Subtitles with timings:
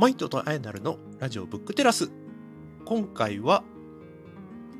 [0.00, 2.10] マイトとアイナルのラジオブックテラス。
[2.86, 3.62] 今回は、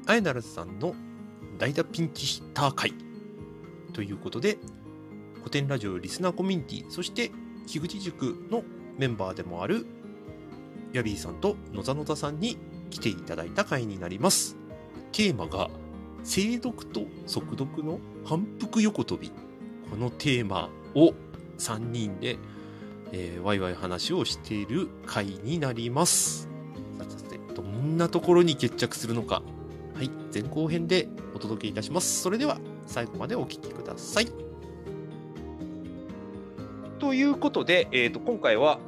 [0.07, 0.95] アイナルさんの
[1.59, 2.95] 代打ピンチヒッター会
[3.93, 4.57] ということで、
[5.41, 7.31] 古典ラジオリスナーコミュニティ、そして
[7.67, 8.65] 樋口塾の
[8.97, 9.85] メンバーでもある
[10.95, 12.57] ヤビーさんと野田野田さんに
[12.89, 14.57] 来ていただいた回になります。
[15.13, 15.69] テーマが、
[16.25, 19.31] 精読と速読の反復横跳び。
[19.91, 21.13] このテーマを
[21.59, 22.39] 3人で、
[23.13, 26.49] えーワイワイ話をしている回になります。
[26.99, 29.43] さてさて、どんなところに決着するのか。
[29.95, 32.23] はい、前後編でお届けいたします。
[32.23, 34.27] それでは、最後までお聞きください。
[36.99, 38.79] ということで、えー、と今回は、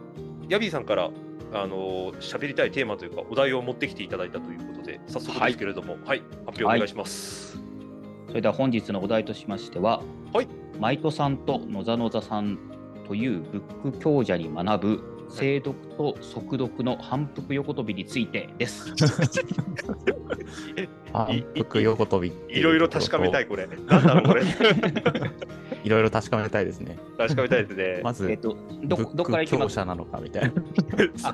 [0.48, 1.10] ヤビーさんから、
[1.54, 7.58] あのー喋りたいテーマというか、お題を持ってきていただいたということで、早速ですけれども、はい、発表お願いします。
[8.28, 10.48] それでは本日のお題としましては、はい
[10.80, 12.58] マイトさんと野座野座さん
[13.06, 18.92] というブック強者に学ぶ精読と速読の反復横跳びについてです。
[21.12, 23.66] 反復横跳びいろいろ確かめたい、これ。
[23.66, 24.42] なんだろう、これ。
[25.84, 26.98] いろいろ確かめたいですね。
[27.16, 28.00] 確かめたいですね。
[28.04, 29.74] まず、えっと、どどック強こから行きます？
[29.74, 30.52] 者なのかみたいな。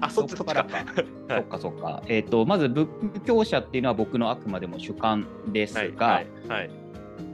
[0.00, 0.64] あ、そっちそっちか。
[0.64, 0.84] か。
[1.28, 2.02] そっかそっか。
[2.06, 6.70] えっと、まずブック強者っていうのは僕のあくまでも主観ですはい、が、はい、はい。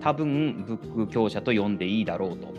[0.01, 2.55] 多分ブック強者と呼んでいいだろうと。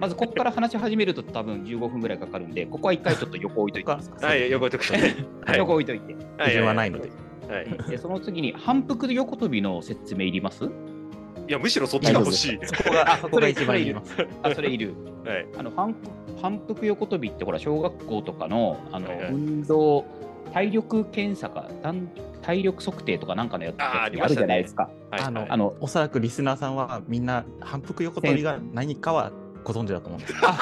[0.00, 3.90] まずここから話し始めると多分15分ぐらいかかるんで、ここは一回ちょっと横置いといて。
[4.26, 4.92] はい、横置いとく。
[4.92, 6.16] はい横置いといて。
[6.46, 7.10] 基準はないので。
[7.48, 7.90] はい。
[7.90, 10.64] でその次に反復横跳びの説明いります？
[10.64, 12.58] いや、むしろそっちが欲しい。
[12.62, 14.16] そこが、 そこが一番いります。
[14.42, 14.94] あ、それいる。
[15.26, 15.46] はい。
[15.58, 15.94] あの反
[16.40, 20.06] 反復横跳びってほら小学校とかのあの、はいはい運動
[20.52, 22.08] 体力検査か体
[22.42, 24.90] 体力測定とかなんかのやつあるましたねじゃないですか。
[25.10, 25.20] はい。
[25.20, 29.30] あのあのおそらくリスナーさんはみんな反復横跳びが何かは
[29.64, 30.34] ご存知だと思うんです。
[30.42, 30.58] あ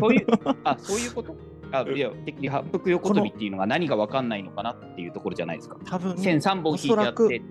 [0.00, 0.26] そういう
[0.64, 1.36] あそういうこと？
[1.70, 2.10] あいや
[2.50, 5.76] 反復横跳びっていうのが何が分かんないのかなっていうところじゃないですか。
[5.84, 7.42] 多分、線3本引いてあって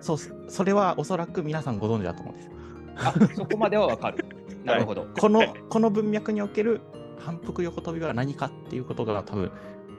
[0.00, 2.50] そう、それはおそらく皆さんご存知だと思うんです。
[2.96, 4.24] あそこまでは分かる。
[4.64, 5.06] なるほど。
[5.18, 6.80] この、この文脈における
[7.20, 9.52] 反復横跳びは何かっていうことが多分、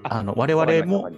[0.03, 1.09] あの我々も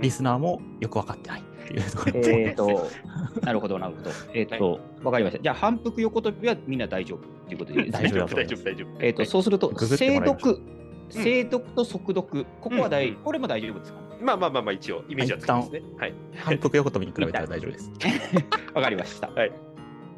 [0.00, 2.54] リスナーもよく分かってないっていうところりましたえっ、で。
[2.54, 2.88] と、
[3.46, 4.10] なるほど、なるほど。
[4.34, 5.42] えっ、と、わかりました。
[5.42, 8.08] じゃあ、反復横跳びはみんな大丈夫っていうことでいいですね。
[8.08, 8.88] 大丈夫大丈夫、大丈夫。
[9.00, 10.60] えっ、と、そうすると、精読、
[11.08, 14.00] 精読と速読、ここは大、うんこれも大丈夫ですか？
[14.20, 15.82] まあまあまあまあ、一応、イメージはつきますね。
[15.96, 16.14] はい。
[16.36, 17.90] 反復横跳びに比べたら大丈夫です。
[18.74, 19.28] わかりました。
[19.28, 19.52] はい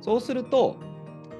[0.01, 0.77] そうすると、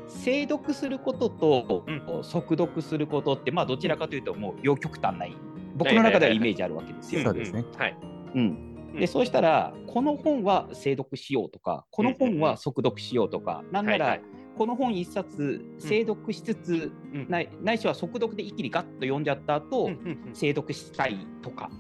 [0.07, 5.37] 精読することとう速読することって、まあ、どちらかというと、もう両極端ない。
[5.75, 7.25] 僕の中ではイメージあるわけですよ。
[7.25, 7.65] そうですね。
[7.77, 7.97] はい。
[8.35, 14.19] うんうんでそうしたら、この本は精読しようとか、この本は速読しようとか、なんなら
[14.57, 19.91] この本一冊精読しつつ、うんないないしは速読で一気にガッと読んじゃった後、
[20.35, 21.71] 精読したいとか、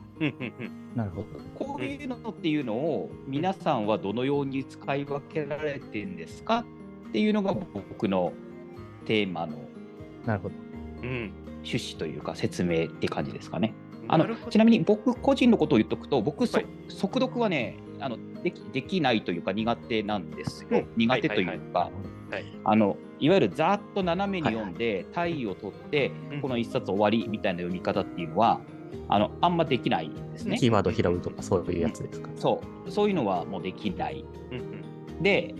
[0.94, 1.26] なるほど。
[1.54, 6.64] こういうのっていうのを皆さんはどのように使い分けられてるんですか？
[7.08, 8.32] っていうのが僕の
[9.04, 9.58] テーマの
[10.24, 10.54] なるほど。
[11.02, 11.32] うん。
[11.64, 13.74] 趣旨というか説明って感じですかね。
[14.12, 20.68] あのちなみに僕個人のことを言っとくと僕、そはい速読はねあのできできないというか苦手なんですよ。
[20.70, 21.90] うん苦手というか、
[22.30, 22.44] はい。
[22.64, 28.60] あのいわゆるざーっと斜めに読んで、単位を取ってうんこの一冊終わりみたいな読み方っていうのは
[29.08, 30.58] あのあんまできないんですね。
[30.58, 32.28] キーワード拾うとかそういうやつですか？
[32.36, 34.24] そうそういうのはもうできない。
[34.50, 34.82] うんうん
[35.22, 35.54] で、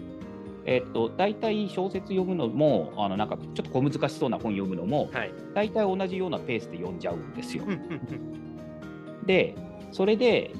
[0.65, 5.33] えっと大体小説読むのもあのなんかちょっと小難しそうな本読むのもはい。
[5.55, 7.65] 大体同じようなペースで読んじゃうんですよ。
[9.23, 9.55] うんうんうんで
[9.93, 10.53] それで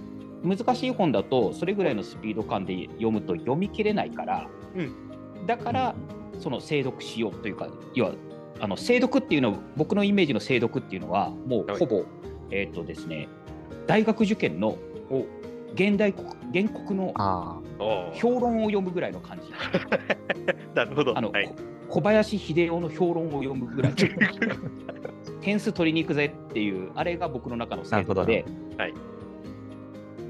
[0.43, 4.49] 難しい本だとそれぐらいのスピード感で読むと読み切れないから、
[5.47, 5.95] だから
[6.41, 8.13] その精読しようというか要は
[8.61, 12.05] あの精読っていうの僕のイメージの精読っていうのはもうはいほぼ、
[12.51, 13.29] えっ、とですね
[13.87, 14.77] 大学受験の
[15.11, 15.27] お
[15.75, 17.15] 現代国原告の
[18.15, 19.51] 評論を読むぐらいの感じ。
[20.75, 21.17] なるほど。
[21.17, 21.55] あの、はいこ。
[21.93, 23.93] 小林秀夫の評論を読むぐらい。
[25.43, 28.47] 点数取りに行くぜっていうあれが僕の中の精読で、
[28.79, 28.95] はい。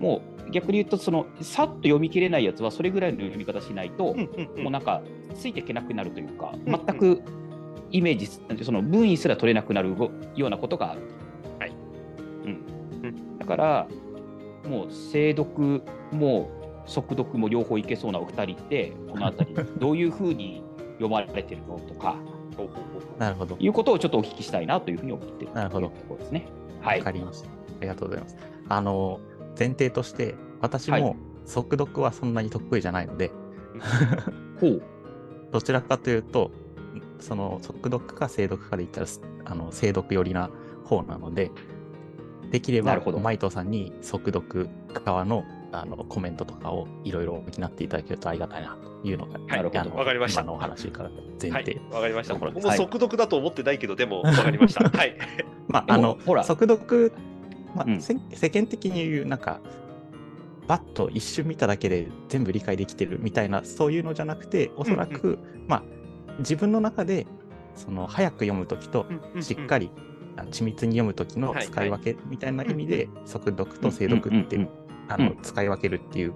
[0.01, 4.63] もう逆に言うとそのさっと読み切れないやつはそれぐらいの読み方しないと、うんうんうん。
[4.65, 5.03] もうなんか
[5.37, 7.23] ついていけなくなるというか、うん全く
[7.93, 9.95] イメージその分位すら取れなくなる
[10.35, 11.03] ようなことがある。
[11.61, 11.73] はい。
[12.47, 13.87] うん、だから
[14.69, 16.51] もう精読も
[16.87, 20.62] 速読も両方いけそうなお二人ってこの辺り どういうふうに
[21.03, 22.17] 読まれてるのとか
[23.19, 23.57] なるほど。
[23.59, 26.47] いうことをちょっとお聞きしたいなというふうに思っているなるほどというところですね。
[26.81, 27.49] はわいかりました。
[27.49, 28.37] ありがとうございます。
[28.69, 29.21] あの、
[29.59, 31.17] 前提として、私はいも
[31.47, 33.31] 速読はそんなに得意じゃないので、
[34.61, 34.83] ほう
[35.51, 36.51] どちらかというと、
[37.21, 40.51] その速読か精読かで言ったら、すあの精読寄りな
[40.85, 41.51] 方なので、
[42.51, 44.69] できればなるほどマイトさんに速読
[45.05, 51.11] 側のあのコメントとかをいろいろ補っていただけるとありがたいなというのが、はいわかりました今のお話から
[51.41, 52.35] 前はい提。、わかりました。
[52.35, 54.89] 僕も速読だと思ってないけど、でも、 わかりました。
[54.89, 55.17] はい。
[55.69, 57.13] まあ、あのほら速読、
[57.75, 59.61] まあうんせ世間的に言うなんか
[60.69, 65.83] バッと一瞬見ただけで全部理解できてるみたいなそういうのじゃなくておそらく、まあ
[66.39, 67.27] 自分の中で
[67.75, 69.07] その早く読む時と
[69.41, 69.87] しっかり。
[69.87, 74.69] り、あの緻密に読む時のはい使い分けみたいな意味で、速読と精読って、うんうん
[75.15, 76.35] あのうん使い分けるっていう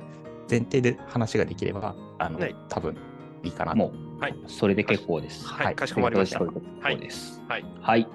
[0.48, 2.96] 前提で話ができればあの、はい多分
[3.42, 5.46] いいかなともう、はいそれで結構です。
[5.46, 6.38] はい、はいかしこまりました。
[6.38, 6.48] そう
[6.90, 6.98] い。
[7.48, 7.64] はい。
[7.80, 8.08] はい。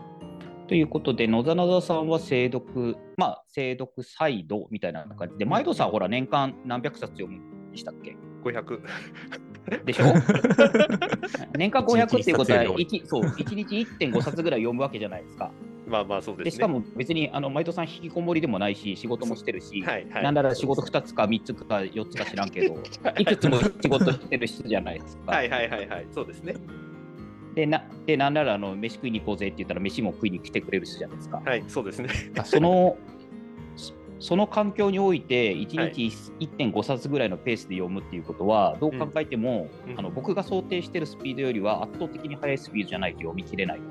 [0.72, 8.80] ということで、野田野田さんは精読、まあ、精読サイドみたいな感じで、毎度さん、ほら、年間何百冊読むんでしたっけ？500。
[9.84, 10.06] でしょ？
[11.58, 15.52] 年間500っていうことは一日1、そう、1日1.5冊ぐらい読むわけじゃないですか。
[15.92, 16.52] まあまあ、そうですね。
[16.52, 20.24] でしかも別に、あの、毎度さん、引きこもりでもないし、仕事もしてるし、はい、はい。
[20.24, 22.78] なんなら仕事2つか3つか4つか知らんけど、
[23.20, 25.32] いくつも仕事してる人じゃないですか。
[25.34, 26.08] はい、はい、はい、はい。
[26.12, 26.56] そうですね。
[27.54, 31.42] で、なでなんならあの飯食いに行こうぜって言ったら、飯も食いに来てくれる人じゃないですか。
[31.44, 32.10] はい、そうですね。
[32.46, 32.98] その
[33.76, 43.80] そその環境において、1はい日1.5冊ぐらいのペースで読むっていうことは、どう考えても、うんあの僕が想定しているスピードよりは圧倒的に速いスピードじゃないと読み切れない。
[43.80, 43.84] で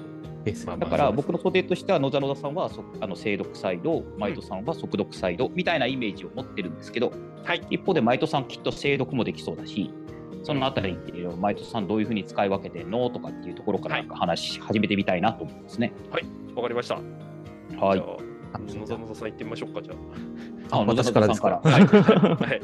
[0.55, 7.13] すよねだから僕の想定としては、野田野田さんはそあの精読サイド、マイトさんは速読サイドみたいなイメージを持ってるんですけど、
[7.45, 7.67] はい。
[7.71, 9.93] 一方でマイトさんきっと精読もできそうだし、
[10.43, 15.93] そのあたりっていうのをマイトさんどういうふうに使い分けてんのとかっていうところからなんか話し始めてみたいなと思うんですね。
[16.55, 16.95] わかりました。
[16.95, 18.05] はいじゃ。
[18.53, 19.95] あ、野田野田さん行ってみましょうか、じゃ
[20.71, 22.37] あ野田私からですか野田さんからあ。
[22.37, 22.61] はい。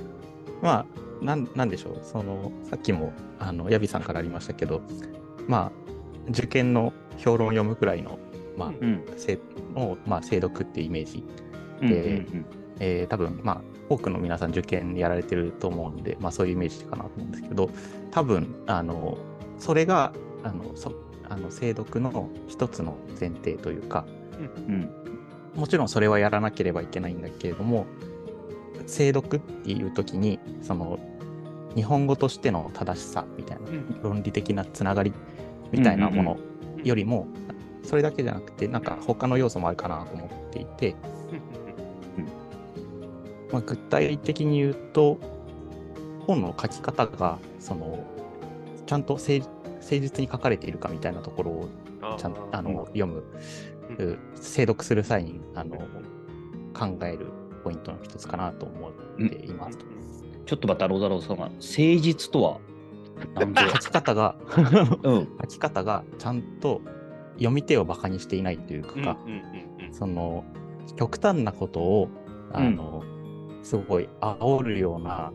[0.62, 4.82] まあなんなんでしょうそのさっきもあのヤビさんからありましたけど
[5.48, 5.72] まあ
[6.30, 8.18] 受験の評論を読むくらいの
[8.56, 9.04] まあ、うん。
[9.16, 9.38] せ
[9.74, 11.24] の、まあ、精読ってイメージ。
[11.82, 12.46] うんでうん。
[12.80, 17.70] えー多分まあ多くの皆さん受験やられてると思うんで、まあ、そういうイメージかなと思うんですけど
[18.10, 19.16] 多分あの
[19.58, 20.92] それがあのそ
[21.28, 24.04] あの精読の一つの前提というか
[24.38, 24.74] うん。
[24.74, 24.90] うん
[25.54, 27.86] もちろんそれはやらなければいけないんだけれども
[28.86, 30.98] 精読っていう時にその
[31.74, 34.00] 日本語としての正しさみたいなうん。
[34.02, 35.14] 論理的なつながり
[35.72, 36.55] みたいなものうん
[36.88, 37.26] よりも
[37.82, 40.96] それだけじゃなくてなんか他の要素もあるかなと思っていて、
[43.52, 45.18] まあ、具体的に言うと
[46.26, 48.04] 本の書き方がその
[48.86, 49.32] ちゃんと誠
[49.86, 51.68] 誠実に書かれているかみたいなところを
[52.18, 53.24] ちゃんとあの読む、
[53.98, 54.12] うん。
[54.12, 55.76] う精読する際にあの
[56.74, 57.26] 考える
[57.62, 59.78] ポイントの一つかなと思っています。
[60.44, 62.58] ちょっとまたロザロさんが誠実とは
[63.72, 64.36] 書き方が
[65.02, 65.28] うん。
[65.42, 66.80] 書き方がちゃんと
[67.34, 69.94] 読み手をバカにしていないというか、うんうんうんうん。
[69.94, 70.44] その
[70.96, 72.08] 極端なことを
[72.52, 73.02] あの、
[73.62, 75.32] すごい煽るような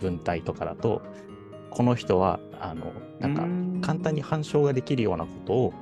[0.00, 1.02] 文体とかだと
[1.70, 5.74] この人はあのなんか簡単に反証ができるようなことを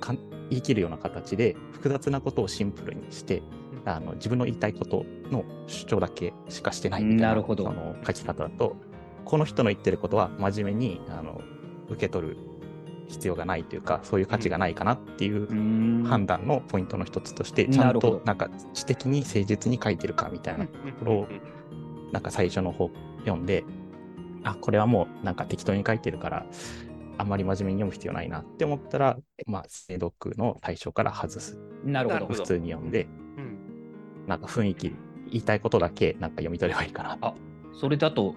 [0.00, 0.18] かん
[0.50, 3.42] 言い切るような形で複雑なことをシンプルにして
[3.84, 7.64] あの自分の言いたいことの主張だけしかしてないみたいななるほど。
[7.64, 8.76] その書き方だと
[9.24, 11.40] この人の言ってることは真面目にあの
[11.88, 12.36] 受け取る
[13.08, 16.04] 必要がないというかそういう価値がないかなっていううん。
[16.04, 18.18] 判断のポイントの一つとしてちゃなんるほど。
[18.18, 20.72] となんか知的に誠実に書いてるかみたいなこ
[21.04, 21.28] ろを
[22.12, 23.64] なんか最初の方読んで
[24.42, 26.46] あこれはもうなんか適当に書いてるから
[27.16, 31.58] あんまり真面目に読む必要ないなって思ったらまあ精読の対象から外す。
[31.84, 32.14] なるほど。
[32.14, 33.06] なるほど普通に読んで
[33.38, 34.26] うん。
[34.26, 34.94] なんか雰囲気
[35.30, 37.18] 言いたいことだけなんか読み取ればいいかな。
[37.20, 37.34] あ
[37.72, 38.34] それだと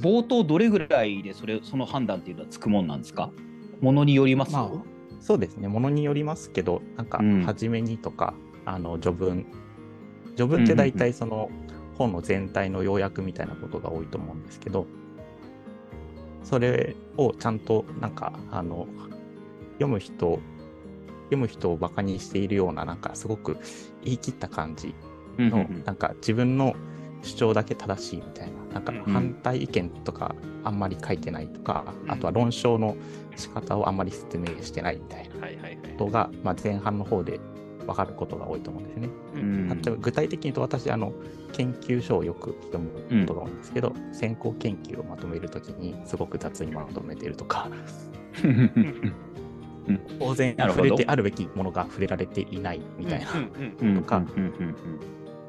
[0.00, 3.30] 冒頭どれぐらいでそれその判断っていうのはつくもんなんですか？
[3.80, 4.70] ものによります、まあ
[5.20, 5.68] そうですね。
[5.68, 7.42] ものによりますけどなんかうん。
[7.42, 9.46] 初めにとか、あの序文。
[10.36, 11.50] 序文って大体その
[11.96, 14.86] 本の全体の要約みたいなことが多いと思うんですけど
[16.44, 18.86] それをちゃんとなんかあの
[19.80, 20.38] 読む人
[21.24, 23.56] 読む人をバカにしているようななんかすごく
[24.04, 24.94] 言い切った感じ
[25.38, 25.84] の、うんうんうん。
[25.84, 26.76] なんか自分の
[27.22, 32.10] 主張だけ正しいみたいななんかうん反対意見とかあんまり書いてないとか、うん。
[32.10, 32.96] あとは論証の
[33.36, 35.34] 仕方をあんまり説明してないみたいな
[35.92, 37.40] ことが、まあ、前半の方で
[37.86, 39.08] 分かることが多いと思うんですね。
[39.34, 39.68] うん。
[39.68, 41.12] 例えば具体的に言うと私あの
[41.52, 42.90] 研究書をよく読む
[43.26, 47.70] ことが多いんですけど、先行研究をまとめるときにすごく雑にまとめているとか。
[50.18, 53.38] 当然触れてあるべきものが触れられていないみたいな、うん
[53.80, 54.18] うんうんとか。
[54.18, 54.74] うんうん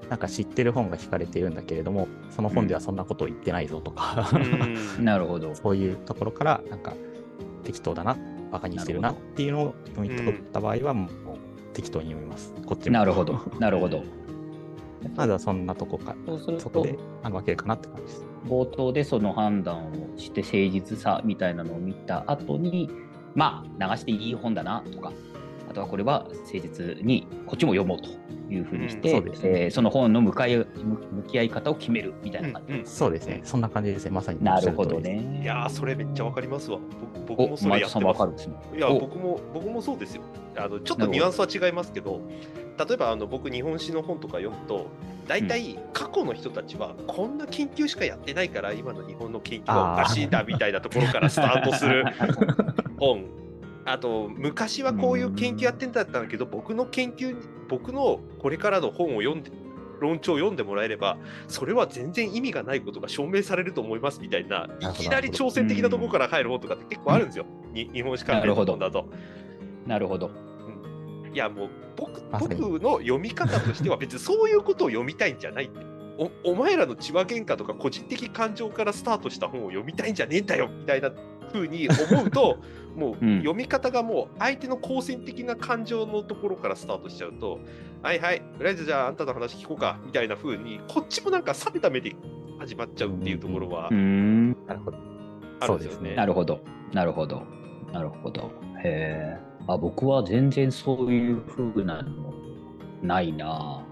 [0.10, 5.54] なんか知ってる本が引かれているんだけれどもその本ではそんなことを言ってないぞとか、うん なるほど。
[5.56, 6.94] そういうところからなんか
[7.64, 8.18] 適当だな
[8.52, 11.10] バカにしてるなっていうのを読み取った場合はもう
[11.74, 13.40] 適当に読みますこっちもなるほど。
[13.60, 14.04] なるほど。
[15.16, 18.26] まずはそんなとこか、そうするそことであの分けるかなって感じです。
[18.48, 22.90] 冒頭でその判断をして誠実さみたいなのを見た後に
[23.36, 25.12] まあ流していい本だなとか
[25.70, 28.10] あとはこれは誠実にこっちも読もうと
[28.52, 34.44] いうふうにして、うんそねえーその本の向かい向向き合い方を決めるみたいな感じ、うんうんそうですね、そんな感じですね、まさに。
[34.44, 35.00] なるほど。
[35.00, 35.42] ね。
[35.44, 36.80] いやーそれめっちゃわかりますわ。
[37.28, 38.44] 僕もそれやってます。
[38.44, 38.56] すね。
[38.76, 40.24] いやお僕も僕もそうですよ。
[40.58, 42.22] あのちょっとニュアンスは違いますけど、
[42.78, 44.88] 例えばあの僕日本史の本とか読むと、
[45.28, 52.04] 大体過去の人たちはこんな研究しかやってないから今の日本の研究はおかしいんだみたいなところからスタートする
[52.98, 53.26] 本。
[53.92, 57.36] あと昔はこういう研究やってんだったんだけど、僕の研究
[57.68, 59.52] 僕のこれからの本を読んで
[60.00, 61.18] 論調を読んでもらえれば
[61.48, 69.10] それは全然意味がないことが証明されると思いますみたいないきなり挑戦的なところから入る本とかって結構あるんですよ、に日本史関連の本だと。
[69.88, 70.30] なるほど。
[71.34, 75.90] いやもう僕僕の読み方としては別にそういうことを読みたいんじゃないって。
[76.44, 81.12] おお前らの血は喧嘩とか個人的感情からスタートした本を読みたいんじゃねえんだよみたいな
[81.50, 82.58] 風に思うと
[82.96, 87.60] もううん読み方がもう相手の好戦的な感情のところからスタートしちゃうと
[88.02, 92.16] はいはいとりあえずじゃああんたの話聞こうかみたいな風にこっちもなんか冷めた目で
[92.60, 93.90] 始まっちゃうっていうところは。
[93.90, 94.98] なるほど。
[95.62, 96.16] あるんですよそうですね。
[96.16, 96.60] なるほど。
[96.94, 97.44] なるほど。
[97.94, 98.52] なるほど。
[98.84, 99.38] へえ。
[99.68, 102.34] あ、僕は全然そういう風なの
[103.02, 103.86] ないな。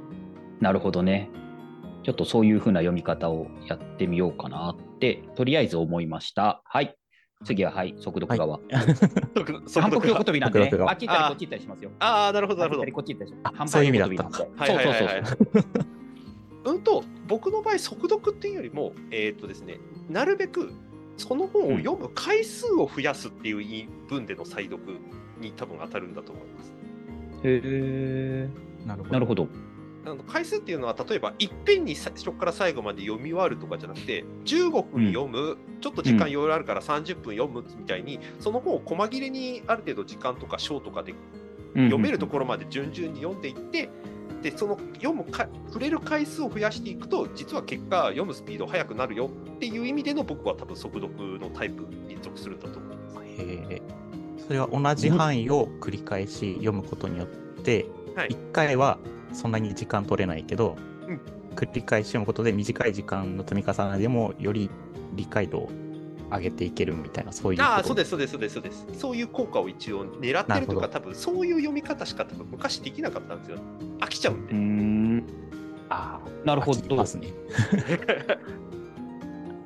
[0.60, 1.30] なるほどね。
[2.04, 6.62] ちょっとそういう風な読み方をやってみようかなって、とりあえず思いました。
[6.66, 6.96] はい。
[7.46, 8.60] 次は、はい、速読側。
[9.74, 11.91] 反復横跳びなんで、ねあっち行ったりこっち行ったりしますよ。
[12.00, 13.72] ああなるほどなるほどこっち行ったりします。
[13.72, 14.62] そういう意味復横跳びなんで。
[14.62, 15.70] はいはいはいはいそうそうそ
[16.72, 19.79] う うんと僕の場合速読っていうよりもえーっとですね
[20.10, 20.74] なるべく
[21.15, 24.82] その本を読む回数を増やすっていう言い分での再読
[25.39, 26.74] に多分当たるんだと思います。
[27.44, 28.50] へえ。
[28.86, 29.48] なるほど。
[30.08, 41.14] あの回数っていうのは例えばいっぺんに最初から最後まで読み終わるとかじゃなくて15分読む、ちょっと時間いろいろあるから30分読むみたいに、その本を細切れにある程度時間とか章とかで
[41.76, 43.90] 読めるところまで順々に読んでいって、
[44.42, 53.26] でその読むか触れる回数を増やしていくと実は結果読むスピード速くなるよっていう意味での僕は多分速読のタイプに属するんだと思います。
[53.26, 53.82] へえ
[54.46, 57.86] それは同じ範囲を繰り返し読むことによって、
[58.16, 58.98] はい1回は
[59.34, 61.22] そんなに時間取れないけど、うん
[61.57, 64.69] 繰り返し読むことで短い時間の積み重ねでもより
[65.15, 65.72] 理解度を
[66.29, 68.86] 上げていけるみたいなそういうああ、そうです、そうです、そうです、そうです。
[68.93, 73.57] そういう効果を一応狙ってるとか、多分そういう読み方しか多分昔できなかったんですよ。
[74.00, 74.60] 飽きちゃうんでうー。
[74.60, 75.24] ん。
[75.89, 77.05] あなるほど飽きま。
[77.05, 77.29] すね。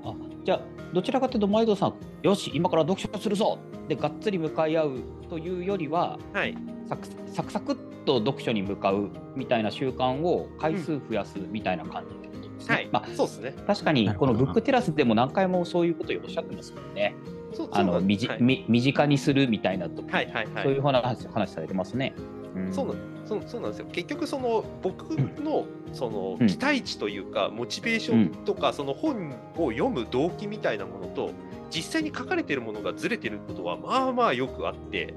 [0.05, 0.13] あ
[0.45, 0.61] じゃあ
[0.93, 4.99] どちらかというと前戸さんよし今から読書するぞでがっつり向かい合う
[5.29, 6.55] というよりははい。
[6.87, 12.75] サクサクサクっと読書に向かうみたいな習慣を回数増やすみたいな感じってことですね。
[12.75, 12.89] はい。
[12.91, 13.55] まあそうですね。
[13.67, 17.15] 確かにこのブックテラスでも何回もそういうことをおっしゃってますもんね。
[17.53, 20.63] そうあのみじ、はいみ身近にするみたいなと、はいはいはい。
[20.63, 22.13] そういう話話されてますね。
[22.57, 31.31] んそうなんそうそうなんですよ結局その僕のそのうん期待値というか、モチベーションとか、その本を読む動機みたいなものと
[31.69, 35.13] 実際に書かれてるものがずれてることはまあまあよくあって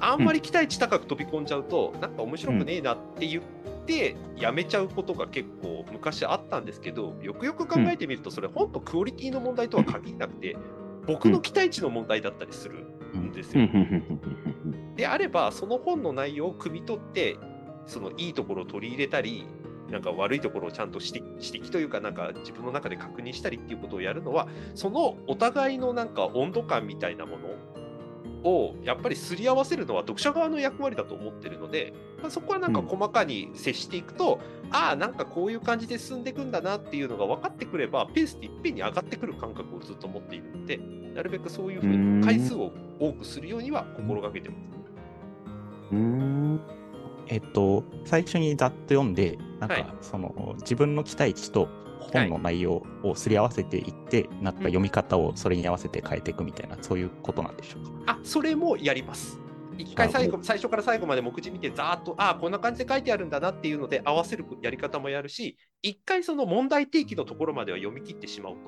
[0.00, 3.42] あんまり期待値高く飛び込んじゃうと、なんか面白くねえなって言っ
[3.86, 10.56] てやめちゃうことが結構昔あったんですけどよくよく考えてみるとそれ本当クオリティの問題とは限らなくて
[11.06, 12.84] 僕の期待値の問題だったりする
[13.16, 13.62] んですよ。
[13.62, 13.68] うん。
[13.68, 13.74] うん。
[13.74, 14.72] うん。
[14.72, 14.94] うん。
[14.94, 17.36] であればその本の内容を汲み取って
[17.86, 19.46] そのいいところを取り入れたり
[19.90, 20.02] なん。
[20.02, 20.90] か悪いところをちゃん。
[20.90, 21.24] と指摘
[21.54, 22.14] 指摘というかなん。
[22.14, 26.08] か自分の中で確認したりっていうことをやるのはそのお互いのなん。
[26.10, 27.48] か温度感みたいなもの
[28.48, 32.86] をやっぱりすり合わせるのは読者側の役割だと思ってるので、まあ、そこはなんかうん。
[32.86, 34.40] 細かに接していくと、
[34.70, 40.78] ああなんかこういう感じで進んでいくんだなっていうのが分かってくればペースでいっぺんに上がってくる感覚をずっと持っているので
[41.14, 44.60] なるべくそういうふううんに回数を多くするようには心がけてます。
[45.92, 46.60] うん。
[47.28, 49.84] えっと、最初にざっと読んで、なんはい。
[49.84, 58.12] か、その、自分の期待値と本の内容をすり合わせていって、なった読み方をそれに合わせて変えていくみたいな、そういうことなんでしょうか？
[58.12, 59.40] あそれもやります。
[59.76, 68.58] 一回最後最初から最後まで目次見てざーっとああこんな感じで書いてあるんだなっていうので合わせるやり方もやるし一回その問題提起のところまでは読み切ってしまうと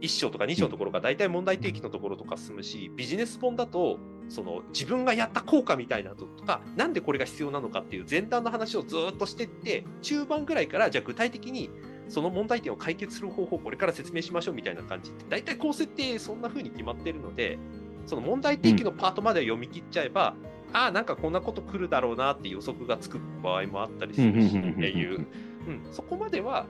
[0.00, 3.98] 1章とか2章のところが大体問題提起のところとか進むしビジネス本だと
[4.30, 11.68] その自分がやった効果みたいなのとかなんでこれが必要なのかっていう前段の話をずーっとしてって中盤ぐらいからじゃあ具体的に
[12.08, 17.58] その問題点を解決する方法をこれから説明しましょうみたいな感じって大体こう設定そんな風に決まってるので
[18.06, 20.34] その問題提起のパートまで読み切っちゃえば、
[20.74, 25.26] ああなんかこんなこと来るだろうなって予測がつく場合もあったりするしっていう、
[25.66, 26.66] うん、そこまでは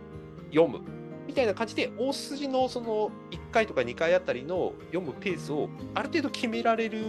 [0.52, 0.80] 読む
[1.26, 7.00] みたいな感じで大筋のその1回とか2回あたりの読むペースをある程度決められる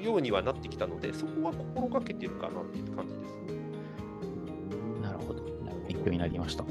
[0.00, 5.02] ようにはなってきたのでそこは心がけてるかなっていう感じですね。
[5.02, 5.42] なるほど。
[5.86, 6.64] 勉強になりました。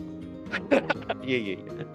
[1.24, 1.86] いえいえいえ。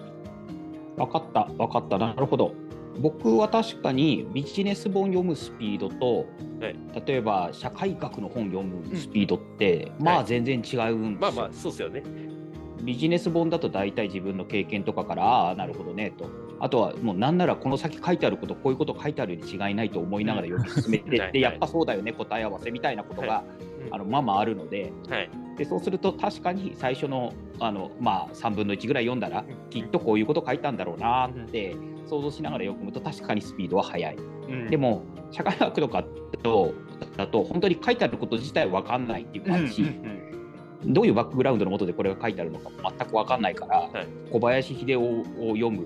[0.97, 2.53] 分かった、分かった、なるほど。
[2.99, 6.27] 僕は確かにビジネス本読むスピードと、
[6.61, 12.03] はい、例えば社会学の本読むスピードって、うん、まあ全然違うんですよ、はい、まあまあそうですよね。
[12.83, 16.29] ビジネス本だと大体自分の経験とかからああなるほどねと。
[16.59, 23.43] あとはもうなんならこの先書いてあることこういうこと書いてあるに違いないと思いながら読み進めてって やっぱそうだよね答え合わせみたいなことが、はい、
[23.91, 31.75] あのまあまああるのではい、でそうすると確かに最初のあの、まあ、3分の1ぐらい読んだらきっとこういうこと書いたんだろうなって
[32.07, 34.15] 想像しながら読むと確かにスピードは速い。
[34.15, 36.03] うん、でも社会学とか
[36.41, 36.73] と
[37.17, 39.83] だと本当に書いてあること自体分かんないっていう感じ。
[39.83, 40.33] うんうんうん
[40.85, 45.85] どういうバックグラウンドのもとでこれが書いてあるのか全く分かんないから、はい、小林秀夫を読む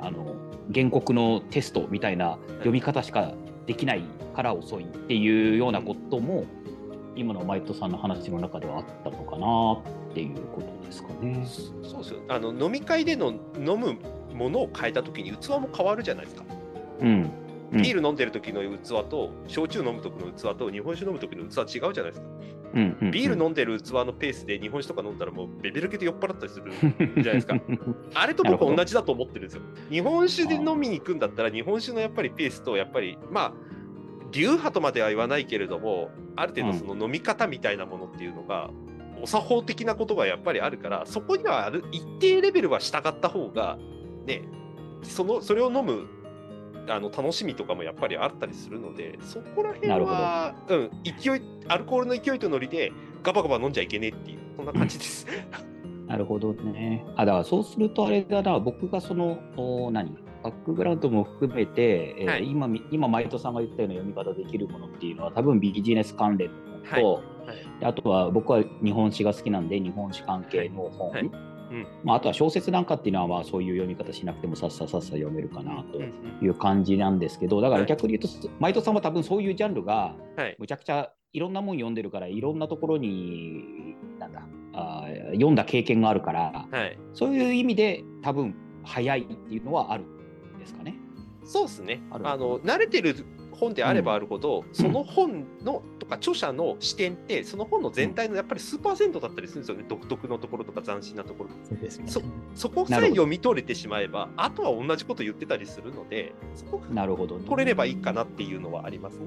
[0.00, 0.36] あの
[0.72, 3.34] 原告のテストみたいな読み方しか
[3.66, 4.02] できない
[4.34, 6.44] から遅いっていうようなことも、
[7.18, 11.44] 今のマイトさんの話の中ではあったのかなっていうことですかね。
[11.82, 13.98] そうですよあの飲み会での飲む
[14.32, 16.44] ものを変えた時に器も変わるじゃないですか。
[17.00, 17.30] うん
[17.70, 22.26] ビール飲んでる時の器と、焼酎飲む時の器と、日本酒飲む時の器違うじゃないですか。
[22.74, 27.56] うんうんうん、ビール飲んでる器のペースで日本酒とか飲んだらもうベベルケで酔っ払ったりするじゃないですか。
[28.14, 29.62] あれと僕同じだと思ってるんですよ。
[29.90, 33.52] 日本酒で飲みに行くんだったら日本酒のやっぱりペースとやっぱりまあ
[34.30, 38.70] 流派とまでは言わないけれどもある程度その飲み方みたいなものっていうのが、
[39.22, 43.78] お作法的なことがやっぱりあるからそこにはある一定レベルは従った方が
[44.26, 44.42] ね
[45.02, 46.06] そのそれを飲む
[46.88, 52.92] あの楽しみとかもやっぱりあったりするのでそこら辺は、うん、勢いアルコールの勢いとノリで
[53.22, 55.26] ガバガバ飲んじゃいけねえっていうそんな感じです。
[56.06, 57.04] なるほどね。
[57.16, 60.16] あだからそうするとあれだな僕がそのお何？
[60.42, 66.54] バックグラウンドも含めて、はい、えー、今今マイトさんが言ったような読み方できるものっていうのは多分ビジネス関連の
[66.90, 67.46] 本と、はい。
[67.48, 71.10] はい、あとは僕は日本史が好きなんで日本史関係の本、
[71.70, 71.86] うん。
[72.04, 76.00] まあ、あとは小説なんかっていうのはまあそういう読み方しなくてもさっささっさ読めるかなと
[76.44, 80.14] いう感じなんですけどだから逆に言うと、前戸さんは多分そういうジャンルが
[80.58, 90.04] むちゃくちゃいろんなもん読んでるからいろんなところになんだあ読んだ経験があるから、はい、そういう意味で多分早いっていうのはある。
[90.04, 90.17] ん
[90.68, 90.94] ですかね。
[91.44, 92.02] そうですね。
[92.10, 93.24] あの慣れてる
[93.58, 102.22] 本であればあるほど、うん、その本のとか著者の視点ってその本の全体のやっぱり数パーセントだったりするんですよね、独特のところとか斬新なところそうです、ね、そ
[102.54, 109.26] そこさえ読み取れてしまえばあとは同じこと言ってたりするのでそこなるほど、ね、取れればいいかなっていうのはありますね。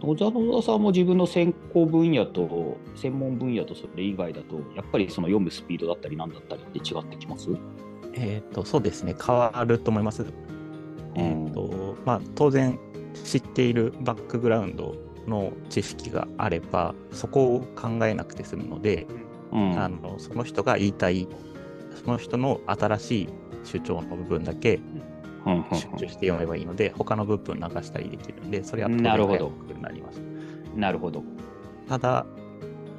[0.00, 7.50] 野田野田さんも自分の専攻分野と専門分野とそれ以外だとやっぱりその読むスピードだったり何だったりって違ってきます
[8.16, 9.14] えっ、とそうですね。
[9.14, 10.24] 変わると思います。
[11.14, 12.78] えっ、とまあ当然
[13.24, 14.96] 知っているバックグラウンド
[15.26, 19.06] の知識があればそこを考えなくて済むので、
[19.52, 21.28] うん、あのその人が言いたい
[22.04, 23.28] その人の新しい
[23.64, 24.80] 主張の部分だけ
[25.72, 30.20] 集中して読めばいいので、他の部分流したりできるのでそれは当然早くなります。
[30.74, 31.22] なるほど。
[31.88, 32.26] ただ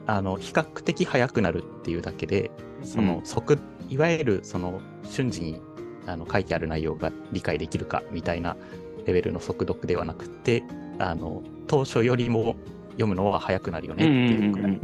[0.07, 2.51] あの比較的早くなるっていうだけで
[2.83, 5.61] その即、うん、いわゆるその瞬時に
[6.07, 8.55] あの書いてある内容が理解できるかみたいな
[9.05, 10.63] レベルの速読ではなくて
[10.99, 12.55] あの当初よりも
[12.91, 14.79] 読むのは早くなるよねっていうくらい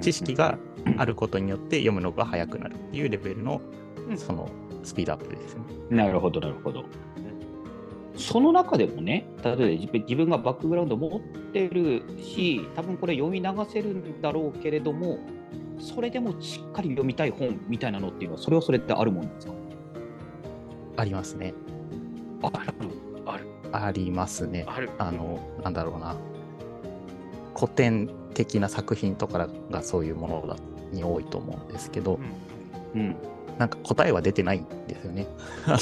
[0.00, 0.58] 知識が
[0.96, 3.60] あることによって読むのが早くなるっていうレベルの
[4.16, 4.48] その
[4.82, 5.62] スピードアップですね。
[5.90, 6.84] なるほどなるほど。
[8.16, 11.20] その中でもね、例えば自分がバックグラウンド持っ
[11.52, 15.18] てるし、多分これ読み流せるんだろうけれども、
[15.78, 19.52] それでもしっかり読みたい本みたいなのっていうのは、それはそれってあるもんですか？
[20.98, 21.54] ありますね。
[22.42, 22.54] ある
[23.26, 24.64] あるありますね。
[24.68, 26.16] あるあの、なんだろうな。
[27.54, 30.56] 古典的な作品とかがそういうものだ
[30.92, 32.18] に多いと思うんですけど、
[32.94, 33.16] うん、うん、
[33.58, 35.26] なんか答えは出てないんですよね。
[35.66, 35.78] あの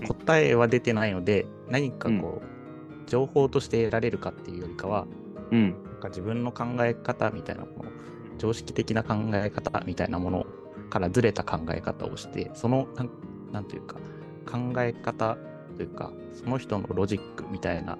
[0.00, 5.06] 答えは出てないので、何かこう、うん、情報として得られるかっていうよりかは、
[5.50, 7.90] うん、なんか自分の考え方みたいなもの、
[8.38, 10.46] 常識的な考え方みたいなもの
[10.88, 13.10] からずれた考え方をして、その、なん
[13.52, 13.96] なんというか、
[14.50, 15.36] 考え方
[15.76, 17.98] というか、その人のロジックみたいな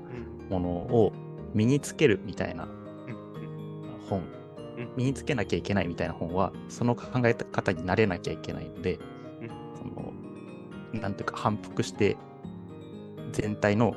[0.49, 1.13] ものを
[1.55, 2.69] 身につけるみたいな
[4.09, 4.23] 本、
[4.97, 8.99] 身につけなきゃいけないみたいな本は、その考え方になれなきゃいけないので、
[11.01, 12.17] なんていうか反復して
[13.33, 13.95] 全体の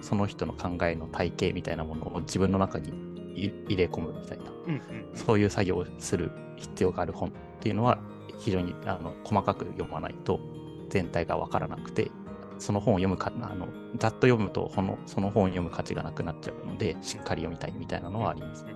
[0.00, 2.92] その人の考えの体系みたいなものを自分の中に
[3.34, 4.80] 入れ込むみたいな、うんうん、
[5.14, 7.98] そういう作業をする必要がある本っていうのは
[8.38, 10.40] 非常にあの細かく読まないと
[10.88, 12.10] 全体が分からなくて
[12.58, 18.74] その本を読むかあのざっと読むとこのその本を読む価値がなくなっちゃうのでしっかり読みたいみたいなのはありますね。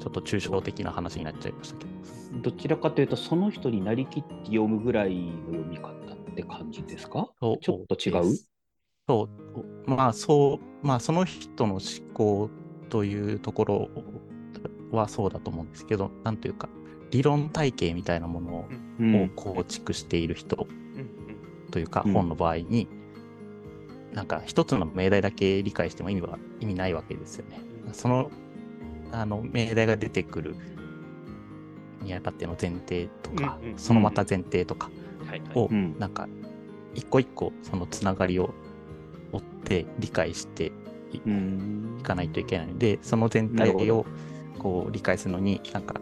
[0.00, 1.90] ちょっと抽象的な話になっちゃいましたけど。
[2.42, 5.99] どちらかというとその人になりきって読むぐらいの読み方
[6.30, 7.28] って感じですか？
[7.40, 8.36] ちょっと違う？
[9.08, 9.28] そ
[9.86, 9.90] う。
[9.90, 10.86] まあそう。
[10.86, 11.82] まあその人の思
[12.14, 12.50] 考
[12.88, 13.88] というところ
[14.90, 16.68] はそうだと思うんですけどなんというか
[17.10, 18.66] 理論体系みたいなもの
[19.24, 20.66] を構築している人
[21.70, 22.88] というか、本の場合に、
[24.12, 27.60] なんか一つの命題だけ理解しても意味は意味ないわけですよね。
[27.92, 28.30] その
[29.12, 30.56] あの命題が出てくる
[32.02, 34.90] にあたっての前提とか、そのまた前提とか
[35.54, 36.28] を、なんか
[36.94, 38.52] 一個一個そのつながりを
[39.32, 40.72] 追って理解して
[41.12, 41.20] い
[42.02, 44.06] かないといけないので、その全体を
[44.58, 45.94] こう理解するのになんか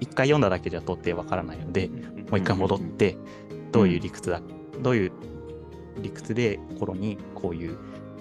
[0.00, 3.16] 一回読んだだけじゃ到底わからないので、もう一回戻って
[3.72, 4.40] どういう理屈だ、
[4.80, 5.12] どういう
[6.02, 7.76] 理屈で心にこういう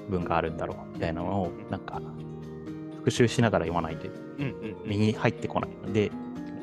[0.10, 2.02] 文があるんだろうみたいなのをなんか
[2.97, 4.08] 復習しながら読まないと
[4.86, 6.12] 身に入ってこないので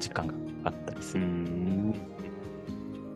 [0.01, 0.35] 時間が
[0.65, 1.25] あったりする。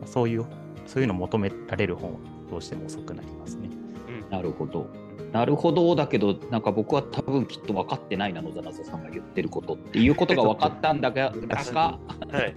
[0.05, 0.45] そういう
[0.85, 3.69] そういうのを求められる本はどうしても遅くなりますね。
[4.07, 4.87] うん、なるほど。
[5.31, 11.99] なるほどだけどなんか僕は多分きっと分かってないな野沢さんが言ってることっていうことが分かったんだが だが。
[12.29, 12.53] はい。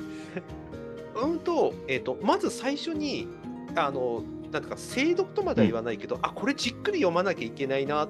[1.22, 3.28] うんと,、えーと、まず最初に
[3.76, 8.08] あのなんか精読とまでは言わないけど、うん、あこれじっくり読まなきゃいけないなっ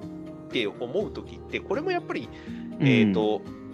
[0.49, 2.29] て思う時ってこれもやっぱり、
[2.79, 3.64] えーと、うん、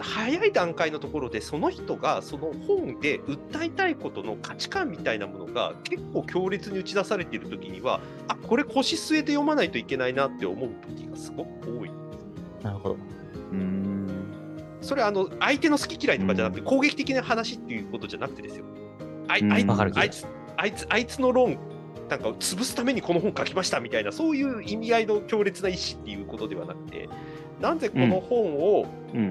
[0.00, 11.90] 早い段階のところでその人がその本で訴えたいことの価値観みたいなものが結構強烈に打ち出されている時にはあこれ腰据えて読まないといけないなって思う時がすごく多い。
[12.62, 12.96] なるほど。
[13.52, 14.08] うん。
[14.80, 18.64] それはあの相手の好き嫌いとかじゃなくて、攻撃的な話っていうことじゃなくてですよ。
[19.28, 21.58] あいあいあいつあいつあいつの論
[22.08, 27.08] なんか潰すためにこの本書きましたみたいなそういう意味合いの強烈な意思っていうことではなくて
[27.60, 28.86] なぜこの本を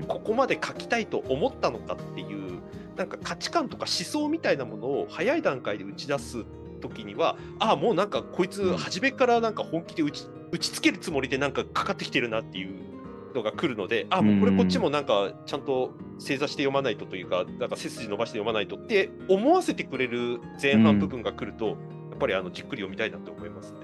[0.08, 2.60] ここまで書きたいと思ったのかっていう、
[2.96, 6.46] なんか価値観とか思想みたいなものを早い段階で打ち出す
[6.82, 12.80] 時にはああもうなんかこいつ初めからなんか本気で打ち打ちつけるつもりでなんかかかってきてるなっていう
[13.36, 21.78] のが来るのであもうこれこっちもなんかちゃんと正座して読まないとというかなんか背筋伸ばして読まないとって思わせてくれる前半部分が来ると、
[22.18, 23.78] っぱりあのじっくり読みたいなと思いますね。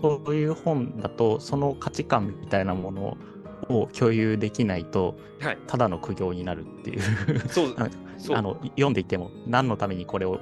[0.00, 3.18] そういう本だとその価値観みたいなもの
[3.80, 7.00] を共有できないと、はい、ただの苦行になるっていう。
[7.48, 7.76] そう。
[8.30, 10.38] あの読んでいても何のためにこれを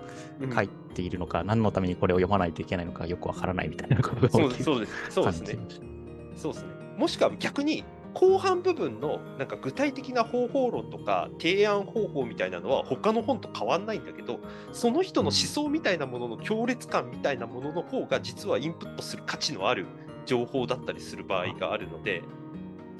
[0.54, 4.64] 書いているのか、うん、何のためにこれを読まないといけないのかよくわからないみたいなことがそうです。
[4.64, 5.58] そうです そうですね。
[6.36, 14.40] そうですねもしくは逆に後半部分のなんか具体的な方法論とか提案方法みたいなのは他の本と変わんないんだけど
[14.72, 19.86] その人の思想みたいなものの強烈感みたいなものの方が実はインプットする価値のある
[20.26, 22.22] 情報だったりする場合があるので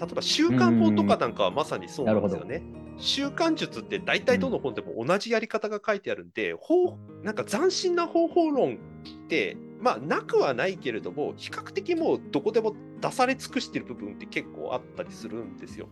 [0.01, 2.63] 例えば習慣法とかなんかはまさにそうなんですよね。
[2.97, 15.89] 習慣術って大体どの本でも同じやり方が書いてあるんで、うん、なんか斬新な方法論ってまあなくはないけれども比較的もうどこでも出され尽くしてる部分って結構あったりするんですよ。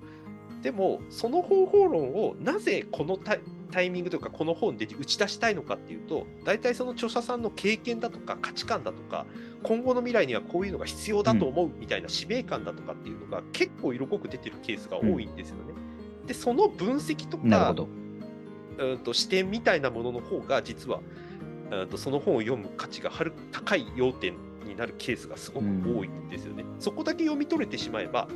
[0.63, 9.27] でもその方法論をなぜこのタイミングというかこの本で打ち出したいのかっていうと大体その著者さんの経験だとか価値観だとか
[9.63, 15.75] 今後の未来にはこういうのが必要だと思うみたいな使命感だとかっていうのが結構色濃く出てるケースが多いんですよね。
[16.21, 17.75] うん、でその分析とか
[18.79, 21.01] うんと視点みたいなものの方が実は
[21.71, 26.65] うんとその本を読む価値がはる高い要点になるケースがすごく多いんですよね。
[26.65, 28.29] うん、そこだけ読み取れてしまえば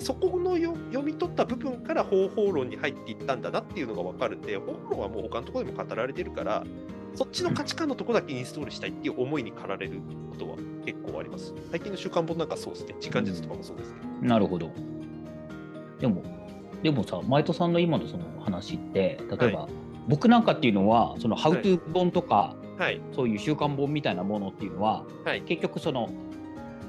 [0.00, 6.64] そこの読み取った部分から方法論に入っていったんだなっていうのが分かるんで方法論はもう他のところでも語られてるから
[7.14, 11.54] そっちの価値観のところだけインストールしたいっていう思いに駆られることは結構あります。
[11.70, 12.94] 最近の週刊本なんかそうですね。
[13.00, 14.28] 時間術とかもそうですけど。
[14.28, 14.70] なるほど。
[15.98, 16.22] でも、
[16.82, 19.72] でもさ、前戸さんの今のその話って、例えば、はい、
[20.08, 26.08] 僕なんかっていうのは、そのハウトゥー本とか、はい、そういう週刊本みたいなものっていうのは、はい、結局その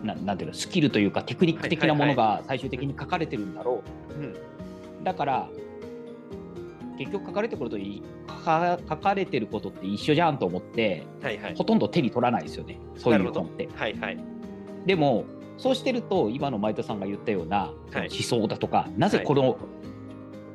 [0.03, 3.83] ななんていうのスキルというかテクニック的なものが最終的に書かれてるんだろ
[5.01, 5.49] う、だから
[6.97, 13.69] 結局書かれてくると書かれてることって一緒じゃんと思って、はいはい、ほとんど手に取らないですよねそういう本って。
[13.75, 14.17] はいはい、
[14.85, 15.25] でも
[15.57, 19.55] そうしてると今の前田さんが言ったような思想だとか、はい、なぜこの、はい、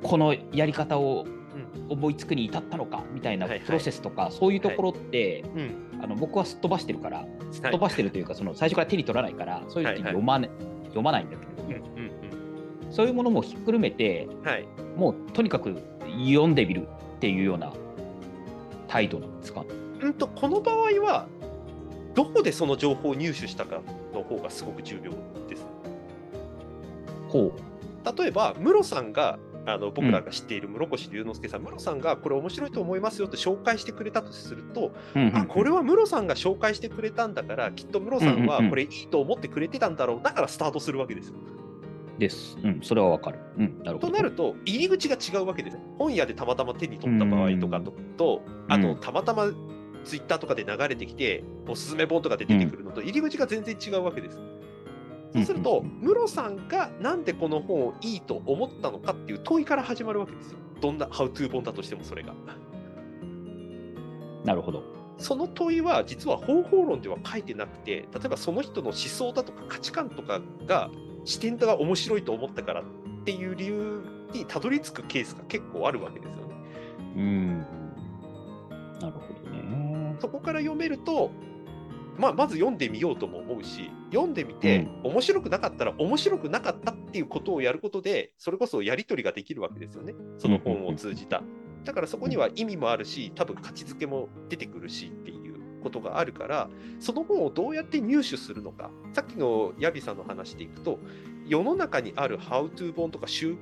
[0.03, 1.27] このやり方を
[1.89, 5.71] 思いつくに至ったのかみたいなプロセスとか、そういうところって、はい、
[6.05, 10.51] あの僕はすっ飛ばしてるから、すっ飛ばしてるというか、その最初から手に取らないからそういう時読ま,、ね
[10.85, 11.97] 読まないんだけれども、
[12.91, 14.67] そういうものもひっくるめて、はい、
[14.97, 15.77] もうとにかく
[16.27, 17.73] 読んでみるっていうような
[18.89, 19.65] 態度なんですか、
[20.01, 21.27] うんとこの場合は
[22.15, 23.83] どこでその情報を入手したか
[24.15, 25.11] の方がすごく重要
[25.49, 25.67] です。
[27.29, 28.19] ほう。
[28.19, 34.93] 例えば、ムロさんがあの僕らが知っている室越龍之介さん、ムロさんがこれ面白いと思いますよって紹介してくれたとすると、
[35.35, 41.35] あこれはムロさんが紹介してくれたんだから、きっとムロさんはこれいいと思ってくれてたんだろう、だからスタートするわけですよ。
[42.19, 42.57] です。
[42.63, 43.39] うん、それはわかる。
[43.59, 45.79] うん、なるとなると、入り口が違うわけです。
[45.99, 49.51] 本屋でたまたま手に取った場合とかと、とあと、たまたま
[50.05, 54.41] ツイッターとかで流れてきて、おすすめ本とかで出てくるのと、入り口が全然違うわけです。
[55.33, 60.59] そうすると、ムロさんがなんでこの本をいいと思ったのかっていう問いから始まるわけですよ。
[60.81, 62.33] どんなハウトゥー本だとしてもそれが。
[64.45, 64.83] なるほど。
[65.19, 70.91] その問いは実は方法論では書いてなくて、例えばその人の思想だとか価値観とかが
[71.25, 72.85] 視点が面白いと思ったからっ
[73.25, 76.55] ていう理由にたどり着くケースが結構あるわけですよね。
[77.17, 77.59] うん。
[79.01, 80.17] なるほどね。
[80.21, 81.31] そこから読めると、
[82.19, 91.43] まあ、まず読んでみようとも思うし、読んでみて、面白くなかったら面白くなかったっていうことをやることで、それこそやり取りができるわけですよね、その本を通じた。
[91.85, 100.99] だからそこには意味もあるし、多分価値づけも出てくるしっていうことがあるから、その本をどうやって入手するのか、さっきのヤビさんの話でいくと、
[101.47, 103.57] 世の中にあるハウトゥー本とか週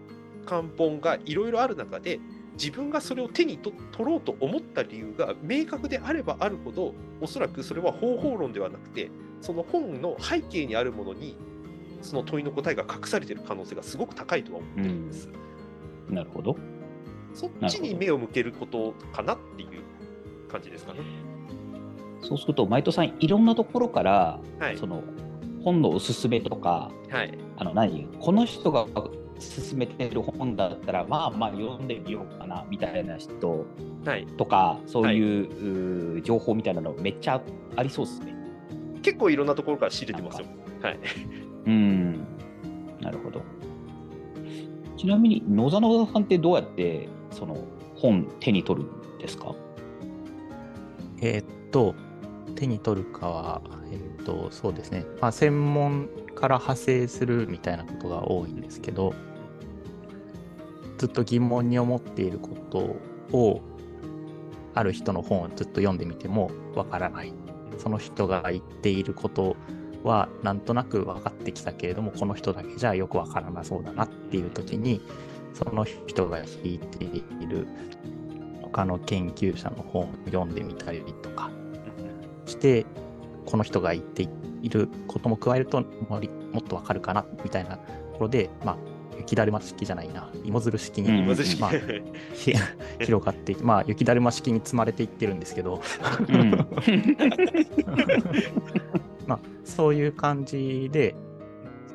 [0.47, 2.19] 刊本がいろいろある中で、
[2.55, 11.37] 自分がそれを手に取ろうと思った理由が明確であればあるほどおそらくそれは方法論ではなくてその本の背景にあるものに
[12.01, 15.29] その問いの答えが隠されている可能性がすごく高いとは思ってるんです。
[16.09, 16.57] うん、なるほど。
[17.33, 21.01] そっちに目を向けることかなっていう感じですかね。
[22.23, 25.03] そうすると、毎トさん、いろんなところから、はい、その
[25.65, 28.07] 本のおすすめとか、はい、あの何？
[28.21, 28.87] この人が
[29.39, 33.67] 進めてる本だったらまあまあ読んでみようかなみたいな人
[34.37, 37.43] とか、はい、そういうはい、情報みたいなのめっちゃ
[37.77, 38.35] ありそうですね。
[39.03, 40.47] 結構いろんなところから仕入れてますよ。
[40.81, 40.99] はい。
[41.67, 42.13] うん。
[43.01, 43.43] なるほど。
[44.97, 47.57] ちなみに野沢野さんってどうやってその
[47.97, 49.55] 本手に取るんですか？
[51.21, 51.95] えー、っと
[52.55, 59.15] 手に取るかは、えー、っとそうですね、まあ、専門から派生するみたいなことが多いんですけど
[60.99, 63.61] ずっと疑問に思っていることを
[64.75, 67.33] ある人の本をずっと読んでみてもわからない。
[67.79, 69.57] その人が言っていること
[70.05, 75.01] はなんとなく分かってきたけれどもこの人だけじゃよくわからなそうだなっていう時に
[75.55, 77.67] その人が引いている
[78.63, 81.51] 他の研究者の本を読んでみたりとか
[82.47, 82.87] して
[83.47, 84.29] この人が言って
[84.63, 86.21] いることも加えるとも
[86.59, 87.83] っとわかるかなみたいなと
[88.15, 88.77] ころで、まあ、
[89.19, 91.27] 雪だるま式じゃないな、芋づる式に、うん、
[91.61, 91.73] まあ、
[93.05, 95.81] 広がって、まあ、雪だるま式に積まれていってるんですけど、
[99.27, 101.15] まあ、そういう感じで、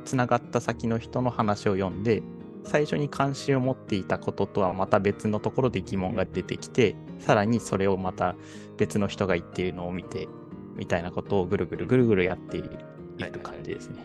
[0.05, 2.23] つながった先の人の話を読んで、
[2.63, 8.35] 最初に関心を持っていたこととはまた別のところで疑問が出てきて、さらにそれをまた
[8.77, 10.27] 別の人が言っているのを見て、
[10.79, 12.69] みたいなことをぐるぐるぐるぐるやっている
[13.43, 14.03] 感じですね。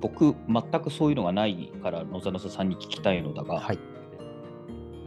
[0.00, 3.78] 僕、全くそういうのがないから野沢さんに聞きたいのだが、はい、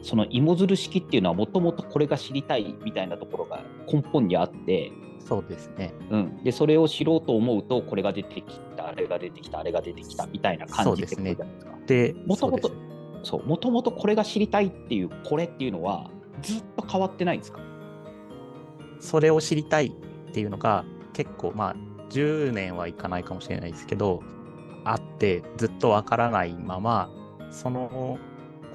[0.04, 11.36] その芋づる式っていうのはもともとこれが知りたいみたいなところが根本にあってそうですね、うん、でそれを知ろうと思うとこれが出てきたあれが出てきたあれが出てきたみたいな感じですね。
[11.88, 12.72] でもともと
[13.24, 17.60] そうもともとこれが知りたいっていうこれっていうのはずっと変わってないんですか？
[19.06, 21.76] それを知りたいっていうのが結構まあ
[22.10, 24.22] 10年はいかないかもしれないですけど
[24.84, 27.10] あってずっとわからないまま
[27.52, 28.18] その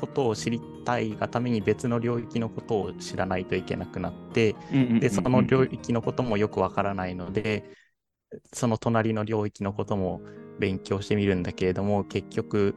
[0.01, 4.57] ことを知りたいがために別の領域のことを知らないといけなくなって、
[4.99, 7.65] でその領域のこともよくわからないので
[8.53, 10.23] その隣の領域のことも
[10.59, 12.75] 勉強してみるんだけれども結局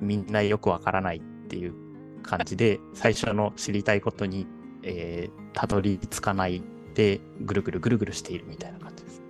[0.00, 1.74] みんなよくわからないっていう
[2.22, 4.46] 感じで最初の知りたいことに
[4.82, 6.62] えー、たどり着かない
[6.94, 9.22] でぐるぐるぐるぐるしているみたいな感じです。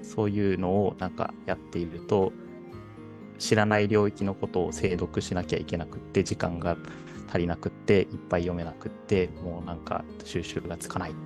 [0.00, 2.32] うん、そういうのをなんかやっていると
[3.38, 6.76] 知らない領域のことを精読しなきゃいけなくって時間が
[7.28, 11.18] 足りなくっていっぱい読めなくってもうなんか収集がつかないって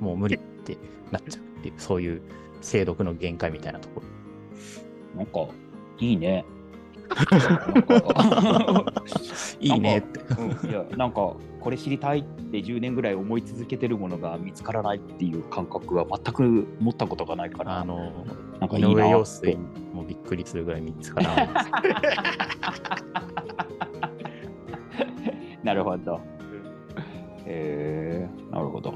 [0.00, 0.76] もう無理って
[1.10, 2.22] なっちゃうっていうそういう
[2.60, 4.06] 精読の限界みたいなところ。
[5.16, 5.52] なんか
[5.98, 6.44] いいね。
[9.60, 10.20] いいねって。
[10.40, 18.24] うん、いやなんかこれ知りたいって10年ぐらい思い続けてるものが見つからないっていう感覚は全く持ったことがないからあの、
[18.58, 19.56] なんかいいな井上陽水
[19.92, 21.48] もびっくりするぐらい3つからない。
[25.62, 26.20] なるほど。
[27.46, 28.94] へえなるほど。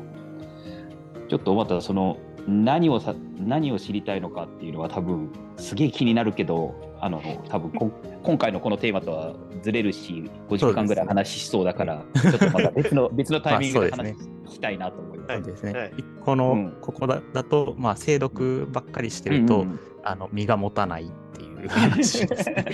[1.29, 6.75] ちょっとまたその何をさ何を知りたいのかっていうのは多分すげえ気になるけど
[7.05, 15.31] あの多分こん今回のこのテーマとはずれるし5時間ぐらい話しそうだからちょっとまた別の 別のタイミングで話まあそうです聞きたいなと思います。
[15.31, 15.73] はいそうですね。
[15.75, 15.93] はい
[16.25, 22.67] この、うんここだだと、まあ、精読ばっかりしてると、うんうんあの身が持たないっていう話ですね。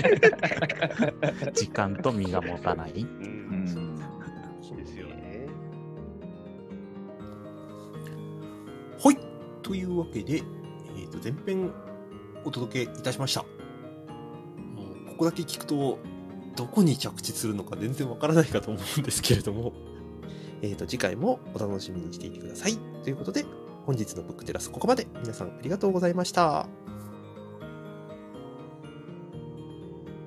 [1.54, 2.90] 時間と身が持たない。
[2.90, 3.68] ううんん
[4.60, 5.46] そうですよね。
[9.00, 9.16] はい。
[9.62, 10.42] というわけで、
[10.96, 11.70] えー、と前編
[12.44, 13.44] お届けいたしました。
[15.20, 15.98] ここだけ聞くと、
[16.56, 19.74] どこに着地するのか全然わからないかと思うんですけれども、
[20.62, 22.78] えー、と次回もお楽しみにしていてください。
[23.04, 23.44] ということで、
[23.84, 25.06] 本日のブックテラスここまで。
[25.20, 26.66] 皆さんありがとうございました。